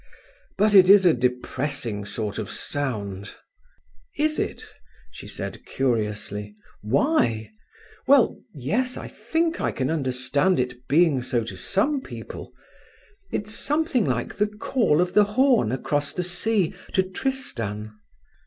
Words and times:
But 0.57 0.73
it 0.73 0.89
is 0.89 1.05
a 1.05 1.13
depressing 1.13 2.05
sort 2.05 2.39
of 2.39 2.49
sound." 2.49 3.35
"Is 4.17 4.39
it?" 4.39 4.65
she 5.11 5.27
said 5.27 5.63
curiously. 5.63 6.55
"Why? 6.81 7.51
Well—yes—I 8.07 9.07
think 9.07 9.61
I 9.61 9.71
can 9.71 9.91
understand 9.91 10.59
its 10.59 10.73
being 10.89 11.21
so 11.21 11.43
to 11.43 11.55
some 11.55 12.01
people. 12.01 12.51
It's 13.31 13.53
something 13.53 14.05
like 14.07 14.33
the 14.33 14.47
call 14.47 15.01
of 15.01 15.13
the 15.13 15.23
horn 15.37 15.71
across 15.71 16.13
the 16.13 16.23
sea 16.23 16.73
to 16.93 17.03
Tristan." 17.03 17.91